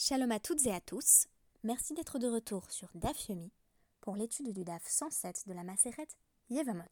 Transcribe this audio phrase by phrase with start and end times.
[0.00, 1.26] Shalom à toutes et à tous.
[1.64, 3.50] Merci d'être de retour sur DAF Yomi
[4.00, 6.06] pour l'étude du DAF 107 de la Maseret
[6.50, 6.84] Yevamot.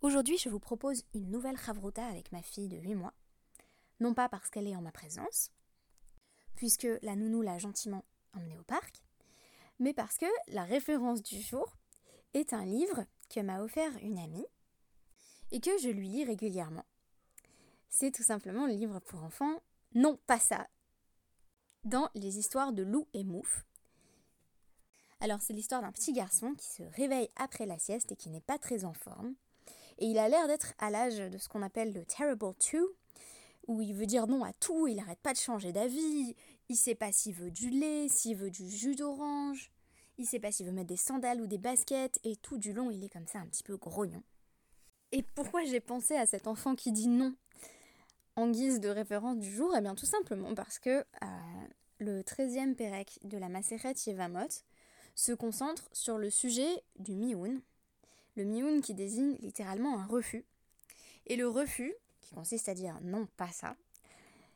[0.00, 3.14] Aujourd'hui, je vous propose une nouvelle Chavruta avec ma fille de 8 mois.
[4.00, 5.52] Non pas parce qu'elle est en ma présence,
[6.56, 8.96] puisque la nounou l'a gentiment emmenée au parc,
[9.78, 11.76] mais parce que la référence du jour
[12.32, 14.48] est un livre que m'a offert une amie
[15.52, 16.86] et que je lui lis régulièrement.
[17.88, 19.62] C'est tout simplement le livre pour enfants.
[19.94, 20.66] Non, pas ça,
[21.84, 23.64] dans les histoires de loup et mouf.
[25.20, 28.40] Alors c'est l'histoire d'un petit garçon qui se réveille après la sieste et qui n'est
[28.40, 29.34] pas très en forme.
[29.98, 32.94] Et il a l'air d'être à l'âge de ce qu'on appelle le Terrible Two,
[33.68, 36.34] où il veut dire non à tout, il n'arrête pas de changer d'avis,
[36.68, 39.70] il sait pas s'il veut du lait, s'il veut du jus d'orange,
[40.18, 42.90] il sait pas s'il veut mettre des sandales ou des baskets, et tout du long
[42.90, 44.22] il est comme ça un petit peu grognon.
[45.12, 47.34] Et pourquoi j'ai pensé à cet enfant qui dit non?
[48.36, 51.26] En guise de référence du jour Eh bien tout simplement parce que euh,
[51.98, 54.48] le 13e Pérec de la Maseret Yevamot
[55.14, 57.60] se concentre sur le sujet du mioun.
[58.36, 60.44] Le mioun qui désigne littéralement un refus.
[61.26, 63.76] Et le refus, qui consiste à dire non, pas ça,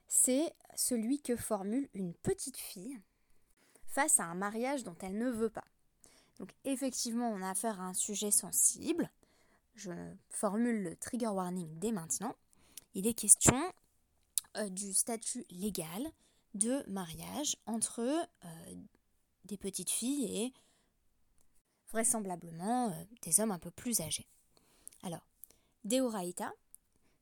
[0.09, 2.99] c'est celui que formule une petite fille
[3.87, 5.65] face à un mariage dont elle ne veut pas.
[6.39, 9.11] Donc effectivement, on a affaire à un sujet sensible.
[9.75, 9.93] Je
[10.31, 12.35] formule le trigger warning dès maintenant
[12.99, 13.73] il est question
[14.57, 16.05] euh, du statut légal
[16.55, 18.75] de mariage entre euh,
[19.45, 20.53] des petites filles et
[21.91, 24.27] vraisemblablement euh, des hommes un peu plus âgés.
[25.05, 25.25] Alors,
[25.85, 26.53] Deoraita,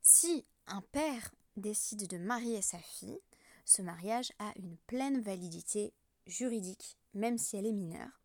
[0.01, 3.21] si un père décide de marier sa fille,
[3.67, 5.93] ce mariage a une pleine validité
[6.27, 8.23] juridique, même si elle est mineure,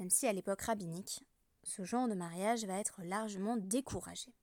[0.00, 1.24] même si à l'époque rabbinique,
[1.62, 4.34] ce genre de mariage va être largement découragé.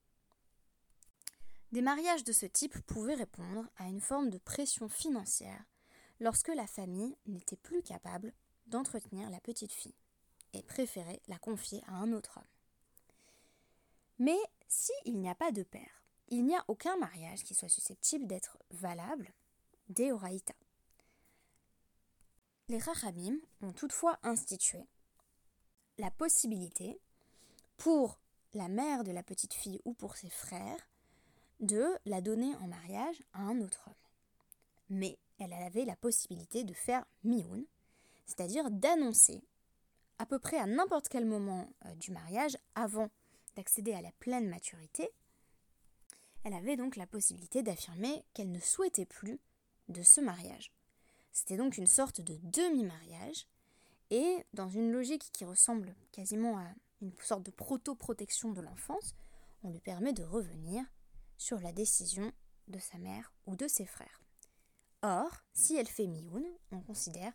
[1.72, 5.64] Des mariages de ce type pouvaient répondre à une forme de pression financière
[6.20, 8.34] lorsque la famille n'était plus capable
[8.68, 9.96] d'entretenir la petite fille
[10.54, 12.44] et préférait la confier à un autre homme.
[14.20, 14.38] Mais
[14.68, 18.58] s'il n'y a pas de père, il n'y a aucun mariage qui soit susceptible d'être
[18.72, 19.34] valable
[19.88, 20.54] des Oraïta.
[22.68, 24.88] Les Rachamim ont toutefois institué
[25.98, 27.00] la possibilité
[27.78, 28.20] pour
[28.54, 30.88] la mère de la petite fille ou pour ses frères
[31.62, 33.94] de la donner en mariage à un autre homme.
[34.90, 37.66] Mais elle avait la possibilité de faire mioun,
[38.26, 39.42] c'est-à-dire d'annoncer
[40.22, 43.10] à peu près à n'importe quel moment euh, du mariage, avant
[43.56, 45.10] d'accéder à la pleine maturité,
[46.44, 49.40] elle avait donc la possibilité d'affirmer qu'elle ne souhaitait plus
[49.90, 50.72] de ce mariage.
[51.32, 53.48] C'était donc une sorte de demi-mariage,
[54.12, 56.68] et dans une logique qui ressemble quasiment à
[57.02, 59.16] une sorte de proto-protection de l'enfance,
[59.64, 60.84] on lui permet de revenir
[61.42, 62.32] sur la décision
[62.68, 64.22] de sa mère ou de ses frères.
[65.02, 67.34] Or, si elle fait mioun, on considère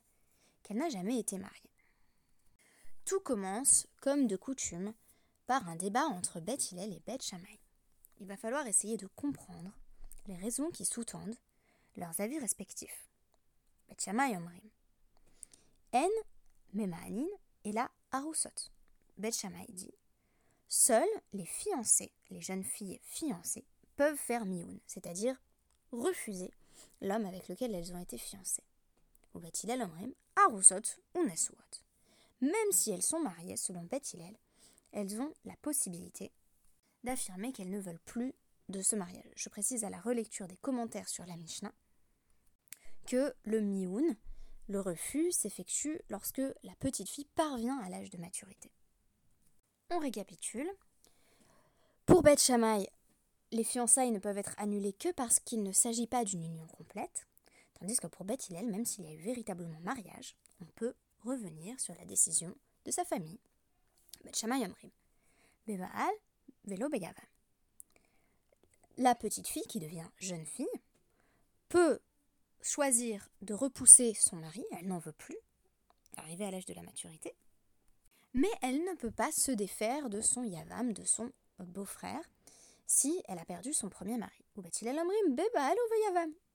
[0.62, 1.74] qu'elle n'a jamais été mariée.
[3.04, 4.94] Tout commence, comme de coutume,
[5.48, 7.58] par un débat entre Beth Hillel et Beth Shammai.
[8.20, 9.72] Il va falloir essayer de comprendre
[10.28, 11.36] les raisons qui sous-tendent
[11.96, 13.08] leurs avis respectifs.
[13.88, 14.70] Beth Shammai Omrim.
[15.94, 16.08] En
[16.74, 17.26] Memaanin
[17.64, 18.70] et la Arusot.
[19.18, 19.94] Beth Shammai dit
[20.68, 25.36] Seules les fiancées, les jeunes filles fiancées, peuvent faire mioun, c'est-à-dire
[25.92, 26.52] refuser
[27.00, 28.64] l'homme avec lequel elles ont été fiancées.
[29.34, 31.56] Ou Bethilel Omrim, Arusot ou Nesuot.
[32.40, 34.36] Même si elles sont mariées, selon Bethilel,
[34.92, 36.32] elles ont la possibilité
[37.04, 38.34] d'affirmer qu'elles ne veulent plus
[38.68, 39.32] de ce mariage.
[39.36, 41.72] Je précise à la relecture des commentaires sur la Mishnah
[43.06, 44.16] que le mioun,
[44.68, 48.70] le refus, s'effectue lorsque la petite fille parvient à l'âge de maturité.
[49.90, 50.68] On récapitule.
[52.04, 52.40] Pour Beth
[53.52, 57.26] les fiançailles ne peuvent être annulées que parce qu'il ne s'agit pas d'une union complète,
[57.78, 61.78] tandis que pour Beth Hillel, même s'il y a eu véritablement mariage, on peut revenir
[61.80, 62.54] sur la décision
[62.84, 63.40] de sa famille.
[68.96, 70.66] La petite fille, qui devient jeune fille,
[71.68, 72.00] peut
[72.62, 75.36] choisir de repousser son mari, elle n'en veut plus,
[76.16, 77.34] arriver à l'âge de la maturité,
[78.34, 82.22] mais elle ne peut pas se défaire de son yavam, de son beau-frère,
[82.86, 84.44] si elle a perdu son premier mari.
[84.56, 84.62] Ou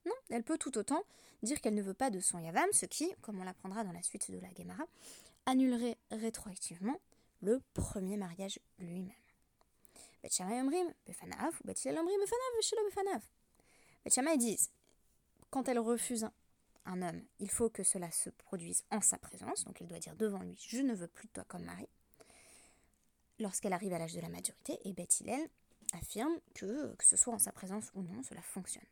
[0.05, 1.03] Non, elle peut tout autant
[1.43, 4.01] dire qu'elle ne veut pas de son yavam, ce qui, comme on l'apprendra dans la
[4.01, 4.85] suite de la Gemara,
[5.45, 6.99] annulerait rétroactivement
[7.41, 9.11] le premier mariage lui-même.
[10.23, 10.29] Bet
[14.37, 14.69] disent,
[15.49, 16.27] quand elle refuse
[16.85, 20.15] un homme, il faut que cela se produise en sa présence, donc elle doit dire
[20.15, 21.87] devant lui, je ne veux plus de toi comme mari.
[23.39, 25.23] Lorsqu'elle arrive à l'âge de la maturité, et Beth
[25.93, 28.83] affirme que, que ce soit en sa présence ou non, cela fonctionne.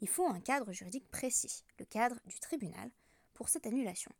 [0.00, 2.90] il faut un cadre juridique précis, le cadre du tribunal,
[3.32, 4.10] pour cette annulation.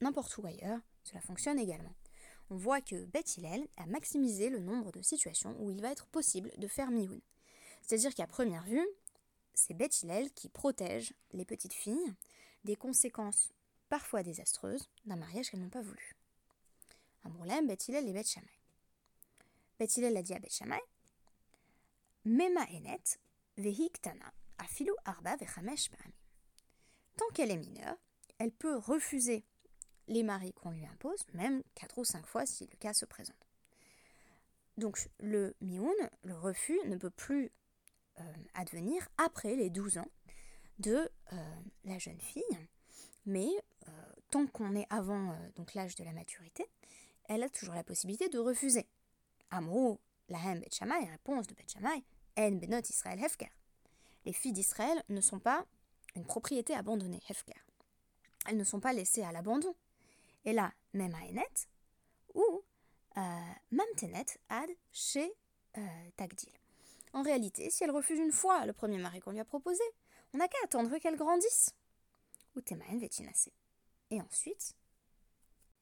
[0.00, 1.94] N'importe où ailleurs, cela fonctionne également.
[2.50, 3.38] On voit que Beth
[3.76, 7.20] a maximisé le nombre de situations où il va être possible de faire mioun.
[7.82, 8.86] C'est-à-dire qu'à première vue,
[9.54, 12.14] c'est Beth qui protège les petites filles
[12.64, 13.52] des conséquences
[13.88, 16.16] parfois désastreuses d'un mariage qu'elles n'ont pas voulu.
[19.78, 19.98] Beth
[22.24, 23.18] Mema enet
[23.56, 25.90] vehiktana afilu arba vechamesh
[27.16, 27.96] Tant qu'elle est mineure,
[28.38, 29.44] elle peut refuser
[30.06, 33.48] les maris qu'on lui impose, même quatre ou cinq fois si le cas se présente.
[34.76, 35.94] Donc le mioun,
[36.24, 37.50] le refus, ne peut plus
[38.18, 38.22] euh,
[38.54, 40.10] advenir après les 12 ans
[40.78, 41.36] de euh,
[41.84, 42.42] la jeune fille,
[43.26, 43.48] mais
[43.88, 43.92] euh,
[44.30, 46.66] tant qu'on est avant donc l'âge de la maturité,
[47.30, 48.88] elle a toujours la possibilité de refuser.
[49.50, 51.64] Amrou, la hem Bet réponse de Bet
[52.36, 53.50] En Benot Israël Hefker.
[54.24, 55.64] Les filles d'Israël ne sont pas
[56.16, 57.64] une propriété abandonnée, Hefker.
[58.46, 59.76] Elles ne sont pas laissées à l'abandon.
[60.44, 61.68] Et là, même à Enet,
[62.34, 62.64] ou
[63.70, 65.32] Mamtenet ad chez
[66.16, 66.52] Tagdil.
[67.12, 69.84] En réalité, si elle refuse une fois le premier mari qu'on lui a proposé,
[70.34, 71.70] on n'a qu'à attendre qu'elle grandisse.
[72.56, 72.60] Ou
[74.10, 74.74] Et ensuite,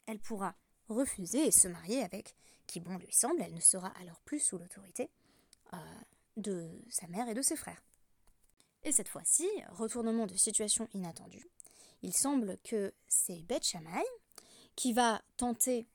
[0.05, 0.55] elle pourra
[0.89, 2.35] refuser et se marier avec
[2.67, 5.11] qui bon lui semble, elle ne sera alors plus sous l'autorité
[5.73, 5.77] euh,
[6.37, 7.83] de sa mère et de ses frères.
[8.85, 11.47] Et cette fois-ci, retournement de situation inattendue,
[12.03, 13.77] il semble que c'est Beth
[14.77, 15.87] qui va tenter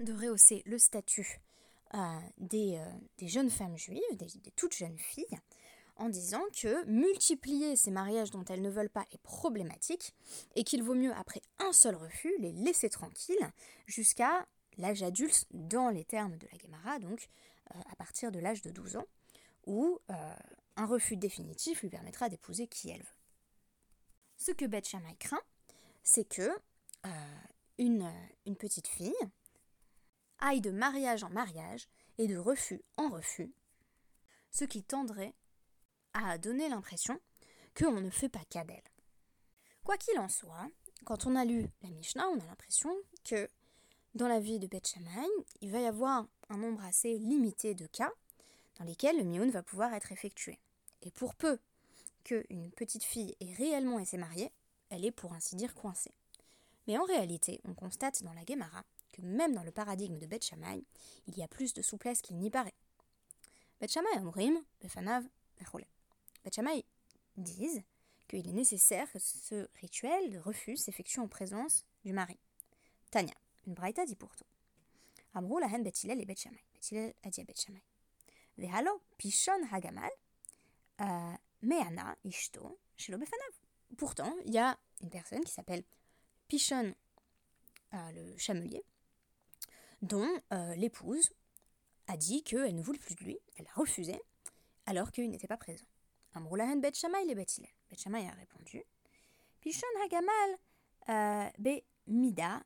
[0.00, 1.40] de rehausser le statut
[1.94, 2.80] euh, des,
[3.28, 5.38] jeunes femmes juives, des, toutes jeunes filles,
[5.96, 10.14] en disant que multiplier ces mariages dont elles ne veulent pas est problématique
[10.54, 13.50] et qu'il vaut mieux, après un seul refus, les laisser tranquilles
[13.86, 14.46] jusqu'à
[14.76, 17.28] l'âge adulte dans les termes de la Gemara, donc
[17.74, 19.06] euh, à partir de l'âge de 12 ans,
[19.66, 20.34] où euh,
[20.76, 23.18] un refus définitif lui permettra d'épouser qui elle veut.
[24.36, 25.42] Ce que Beth Shammai craint,
[26.02, 26.50] c'est que
[27.76, 28.10] une,
[28.46, 29.14] une petite fille
[30.38, 31.86] aille de mariage en mariage
[32.18, 33.52] et de refus en refus,
[34.50, 35.34] ce qui tendrait
[36.14, 37.20] à donner l'impression
[37.76, 38.82] qu'on ne fait pas cas d'elle.
[39.84, 40.68] Quoi qu'il en soit,
[41.04, 42.94] quand on a lu la Mishnah, on a l'impression
[43.24, 43.48] que
[44.14, 45.26] dans la vie de Beth Shammai,
[45.60, 48.12] il va y avoir un nombre assez limité de cas
[48.78, 50.58] dans lesquels le mioun va pouvoir être effectué.
[51.02, 51.58] Et pour peu
[52.22, 54.52] qu'une petite fille ait réellement été mariée,
[54.88, 56.14] elle est pour ainsi dire coincée.
[56.86, 60.44] Mais en réalité, on constate dans la Gemara que même dans le paradigme de Beth
[60.44, 60.84] Shammai,
[61.26, 62.74] il y a plus de souplesse qu'il n'y paraît.
[63.80, 64.08] Beth Shammai
[64.80, 65.24] befanav,
[66.50, 66.84] Shammai
[67.36, 67.82] disent
[68.28, 72.38] qu'il est nécessaire que ce rituel de refus s'effectue en présence du mari.
[73.10, 73.34] Tanya,
[73.66, 74.46] une braïta dit pourtant.
[75.34, 76.64] Amrou lahen Bet et Bet Shammai.
[76.74, 77.82] Bet a dit à Bet Shammai.
[78.56, 80.10] Vehalo pishon hagamal
[81.00, 83.52] euh, meana ishto shelo befanav.
[83.96, 85.84] Pourtant, il y a une personne qui s'appelle
[86.48, 86.94] Pichon,
[87.94, 88.82] euh, le chamelier,
[90.02, 91.30] dont euh, l'épouse
[92.06, 94.20] a dit qu'elle ne voulait plus de lui, elle a refusé,
[94.86, 95.86] alors qu'il n'était pas présent.
[97.96, 98.82] Shamay a répondu
[99.60, 100.58] Pishon hagamal
[101.08, 102.62] euh, be mida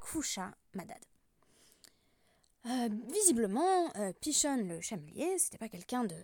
[0.00, 1.04] kfusha madad.
[2.66, 3.90] Euh, visiblement,
[4.20, 6.16] Pichon le chamelier, c'était pas quelqu'un de,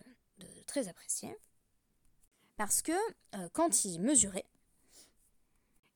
[0.67, 1.35] très apprécié,
[2.57, 2.93] parce que
[3.53, 4.47] quand il mesurait,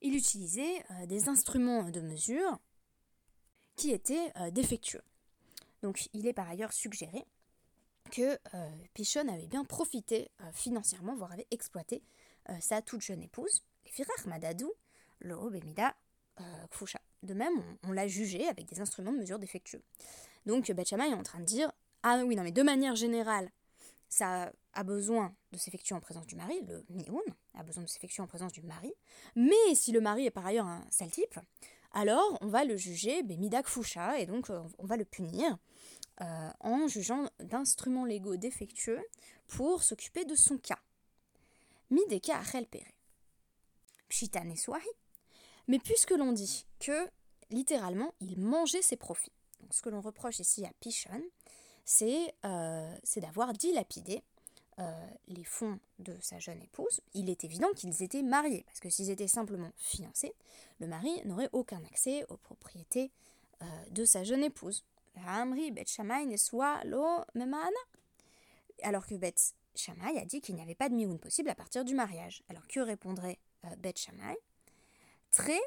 [0.01, 2.59] il utilisait des instruments de mesure
[3.79, 5.01] qui était euh, défectueux.
[5.81, 7.25] Donc il est par ailleurs suggéré
[8.11, 12.03] que euh, Pichon avait bien profité euh, financièrement, voire avait exploité
[12.61, 14.73] sa toute jeune épouse, les Firar Madadou,
[15.19, 15.95] le Obemida
[16.71, 16.99] Kfusha.
[17.21, 17.53] De même,
[17.83, 19.83] on, l'a jugé avec des instruments de mesure défectueux.
[20.47, 23.51] Donc Bachama est en train de dire Ah oui, non, mais de manière générale,
[24.07, 27.21] ça a besoin de s'effectuer en présence du mari, le Mioun
[27.53, 28.93] a besoin de s'effectuer en présence du mari,
[29.35, 31.39] mais si le mari est par ailleurs un sale type,
[31.91, 35.57] alors on va le juger Midak Foucha et donc euh, on va le punir
[36.21, 39.03] euh, en jugeant d'instruments légaux défectueux
[39.47, 40.79] pour s'occuper de son cas.
[41.89, 42.67] Mideka Achel
[44.55, 44.83] Swahi.
[45.67, 47.09] Mais puisque l'on dit que
[47.49, 49.31] littéralement il mangeait ses profits,
[49.71, 51.23] ce que l'on reproche ici à Pichon,
[51.85, 54.21] c'est euh, d'avoir dilapidé
[55.27, 59.09] les fonds de sa jeune épouse, il est évident qu'ils étaient mariés, parce que s'ils
[59.09, 60.33] étaient simplement fiancés,
[60.79, 63.11] le mari n'aurait aucun accès aux propriétés
[63.61, 64.85] euh, de sa jeune épouse.
[68.83, 71.83] Alors que Beth Shammai a dit qu'il n'y avait pas de mioun possible à partir
[71.83, 72.43] du mariage.
[72.47, 74.37] Alors que répondrait euh, Beth Shammai
[75.31, 75.59] Très,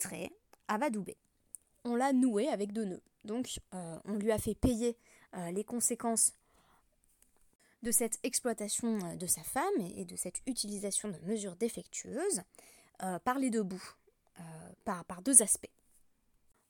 [0.00, 0.30] très,
[0.68, 1.16] avadoubé.
[1.84, 3.02] On l'a noué avec deux nœuds.
[3.24, 4.96] Donc on lui a fait payer
[5.52, 6.32] les conséquences
[7.82, 12.42] de cette exploitation euh, de sa femme et de cette utilisation de mesures défectueuses
[13.02, 13.94] euh, par les deux bouts,
[14.40, 14.42] euh,
[14.84, 15.70] par, deux aspects.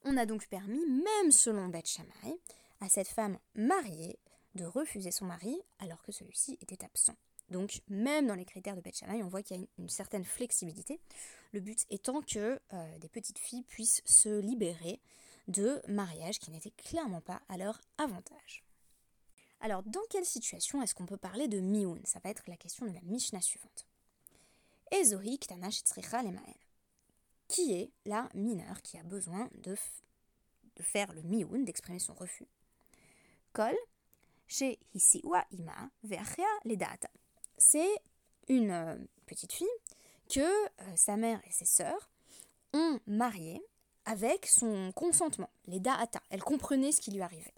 [0.05, 2.39] On a donc permis, même selon Beth Shammai,
[2.81, 4.19] à cette femme mariée
[4.55, 7.17] de refuser son mari alors que celui-ci était absent.
[7.51, 11.01] Donc même dans les critères de Beth on voit qu'il y a une, certaine flexibilité,
[11.53, 12.59] le but étant que
[12.99, 15.01] des petites filles puissent se libérer
[15.47, 18.66] de mariages qui n'étaient clairement pas à leur avantage.
[19.61, 22.87] Alors, dans quelle situation est-ce qu'on peut parler de miun Ça va être la question
[22.87, 23.87] de la Mishnah suivante.
[24.91, 25.39] Ezori
[27.49, 29.77] Qui est la mineure qui a besoin de,
[30.77, 32.47] de faire le miun, d'exprimer son refus?
[33.53, 33.75] Kol,
[34.47, 37.09] chez hisiwa ima le data.
[37.57, 38.03] C'est
[38.49, 39.67] une euh, petite fille
[40.29, 42.11] que euh, sa mère et ses sœurs
[42.75, 43.63] ont mariée
[44.05, 46.21] avec son consentement, les data.
[46.31, 47.55] Elle comprenait ce qui lui arrivait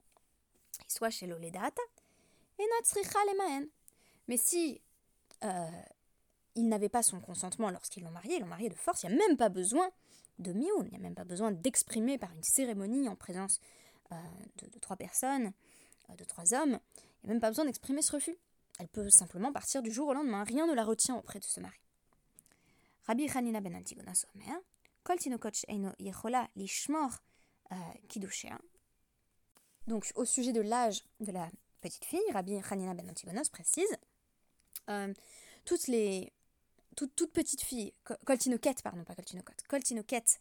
[4.27, 4.81] Mais si
[5.45, 5.71] euh,
[6.55, 9.15] il n'avait pas son consentement lorsqu'ils l'ont marié, ils l'ont marié de force, il n'y
[9.15, 9.91] a même pas besoin
[10.39, 13.61] de mioun, il n'y a même pas besoin d'exprimer par une cérémonie en présence
[14.13, 14.17] euh,
[14.73, 15.53] de, trois personnes,
[16.11, 16.79] euh, de trois hommes,
[17.23, 18.37] il n'y a même pas besoin d'exprimer ce refus.
[18.79, 21.61] Elle peut simplement partir du jour au lendemain, rien ne la retient auprès de ce
[21.61, 21.81] mari.
[23.07, 24.59] Rabbi Hanina ben Antigona Somer,
[25.03, 27.11] Kol Tinokot Eino Yechola Lishmor
[29.89, 31.49] donc, au sujet de l'âge de la
[31.81, 33.97] petite fille, Rabbi Hanina ben Antigonos précise
[34.91, 35.13] euh,
[35.65, 36.33] toutes les
[36.95, 40.41] toute, toute petite fille, coltinoquette, pardon, pas coltinocote, coltinoquette,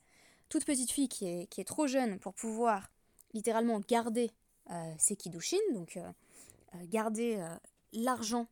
[0.49, 2.91] toute petite fille qui est, qui est trop jeune pour pouvoir
[3.33, 4.31] littéralement garder
[4.71, 6.11] euh, ses kiddushin, donc euh,
[6.85, 7.39] garder
[7.93, 8.47] l'argent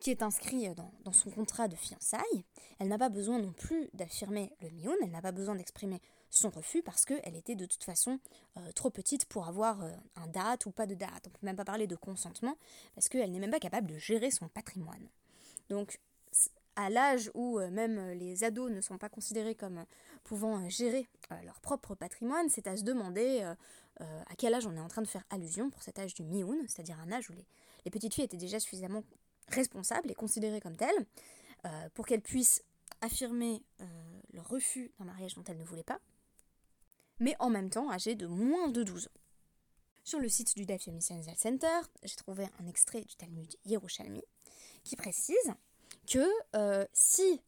[0.00, 2.44] qui est inscrit dans, dans, son contrat de fiançailles,
[2.80, 6.02] elle n'a pas besoin non plus d'affirmer le mioun, elle n'a pas besoin d'exprimer
[6.34, 8.18] son refus parce qu'elle était de toute façon
[8.56, 11.28] euh, trop petite pour avoir euh, un date ou pas de date.
[11.28, 12.56] On peut même pas parler de consentement
[12.94, 15.08] parce qu'elle n'est même pas capable de gérer son patrimoine.
[15.68, 16.00] Donc
[16.76, 19.84] à l'âge où euh, même les ados ne sont pas considérés comme
[20.24, 21.06] pouvant gérer
[21.44, 23.42] leur propre patrimoine, c'est à se demander
[24.00, 26.56] à quel âge on est en train de faire allusion pour cet âge du mioun,
[26.66, 27.44] c'est-à-dire un âge où les,
[27.84, 29.04] les, petites filles étaient déjà suffisamment
[29.48, 31.06] responsables et considérées comme telles
[31.92, 32.62] pour qu'elles puissent
[33.02, 33.62] affirmer
[34.32, 36.00] leur refus d'un mariage dont elles ne voulaient pas,
[37.20, 39.20] mais en même temps âgé de moins de 12 ans.
[40.04, 44.22] Sur le site du Daf Yomi Center, j'ai trouvé un extrait du Talmud Yerushalmi
[44.84, 45.54] qui précise
[46.06, 47.40] que euh, si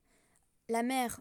[0.71, 1.21] la mère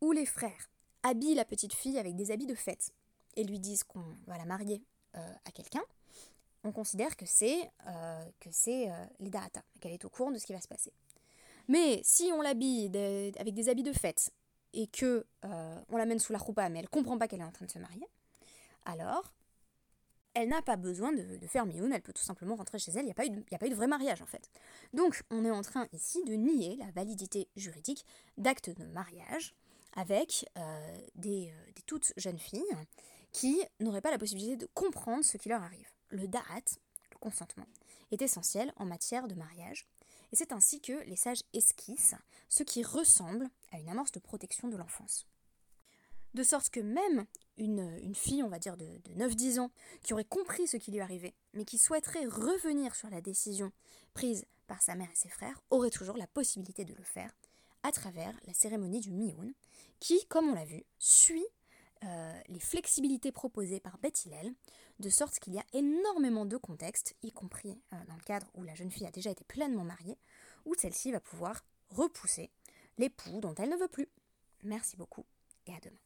[0.00, 0.68] ou les frères
[1.04, 2.92] habillent la petite fille avec des habits de fête
[3.36, 4.82] et lui disent qu'on va la marier
[5.14, 5.84] euh, à quelqu'un,
[6.64, 8.88] on considère que c'est euh, que c'est
[9.20, 10.92] l'idata, qu'elle est au courant de ce qui va se passer.
[11.68, 12.86] Mais si on l'habille
[13.38, 14.32] avec des habits de fête
[14.74, 17.52] et que euh, on l'amène sous la roupa, mais elle comprend pas qu'elle est en
[17.52, 18.06] train de se marier,
[18.84, 19.32] alors
[20.34, 23.04] elle n'a pas besoin de, faire mioun, elle peut tout simplement rentrer chez elle, il
[23.04, 24.50] n'y a, pas eu de, a eu vrai mariage en fait.
[24.92, 28.04] Donc on est en train ici de nier la validité juridique
[28.36, 29.54] d'actes de mariage
[29.94, 32.64] avec euh, des, euh, des, toutes jeunes filles
[33.30, 35.88] qui n'auraient pas la possibilité de comprendre ce qui leur arrive.
[36.08, 36.78] Le da'at,
[37.12, 37.66] le consentement,
[38.10, 39.86] est essentiel en matière de mariage
[40.34, 42.16] et c'est ainsi que les sages esquissent
[42.48, 45.28] ce qui ressemble à une amorce de protection de l'enfance.
[46.34, 47.24] De sorte que même
[47.56, 48.84] une, fille, on va dire de,
[49.16, 49.70] 9-10 ans,
[50.02, 53.70] qui aurait compris ce qui lui arrivait, mais qui souhaiterait revenir sur la décision
[54.12, 57.32] prise par sa mère et ses frères, aurait toujours la possibilité de le faire
[57.84, 59.54] à travers la cérémonie du Mioun,
[60.00, 61.46] qui, comme on l'a vu, suit
[62.02, 64.26] euh, les flexibilités proposées par Beth
[65.00, 68.62] de sorte qu'il y a énormément de contextes, y compris euh, dans le cadre où
[68.62, 70.18] la jeune fille a déjà été pleinement mariée,
[70.64, 72.50] où celle-ci va pouvoir repousser
[72.98, 74.08] l'époux dont elle ne veut plus.
[74.62, 75.26] Merci beaucoup
[75.66, 76.03] et à demain.